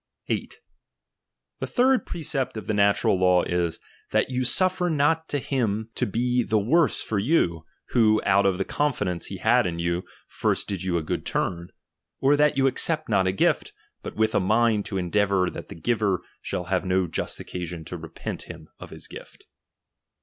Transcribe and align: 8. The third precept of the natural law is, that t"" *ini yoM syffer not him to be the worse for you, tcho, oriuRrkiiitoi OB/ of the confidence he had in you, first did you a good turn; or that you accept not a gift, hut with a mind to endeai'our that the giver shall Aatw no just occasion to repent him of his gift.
8. 0.29 0.59
The 1.59 1.67
third 1.67 2.07
precept 2.07 2.57
of 2.57 2.65
the 2.65 2.73
natural 2.73 3.19
law 3.19 3.43
is, 3.43 3.79
that 4.09 4.29
t"" 4.29 4.35
*ini 4.35 4.37
yoM 4.39 4.43
syffer 4.45 4.91
not 4.91 5.31
him 5.31 5.91
to 5.93 6.07
be 6.07 6.41
the 6.41 6.57
worse 6.57 7.03
for 7.03 7.19
you, 7.19 7.65
tcho, 7.93 8.17
oriuRrkiiitoi 8.21 8.39
OB/ 8.39 8.45
of 8.47 8.57
the 8.57 8.65
confidence 8.65 9.27
he 9.27 9.37
had 9.37 9.67
in 9.67 9.77
you, 9.77 10.01
first 10.27 10.67
did 10.67 10.81
you 10.81 10.97
a 10.97 11.03
good 11.03 11.23
turn; 11.23 11.67
or 12.19 12.35
that 12.35 12.57
you 12.57 12.65
accept 12.65 13.09
not 13.09 13.27
a 13.27 13.31
gift, 13.31 13.73
hut 14.03 14.15
with 14.15 14.33
a 14.33 14.39
mind 14.39 14.85
to 14.85 14.95
endeai'our 14.95 15.53
that 15.53 15.69
the 15.69 15.75
giver 15.75 16.23
shall 16.41 16.65
Aatw 16.65 16.83
no 16.83 17.05
just 17.05 17.39
occasion 17.39 17.85
to 17.85 17.95
repent 17.95 18.49
him 18.49 18.69
of 18.79 18.89
his 18.89 19.07
gift. 19.07 19.45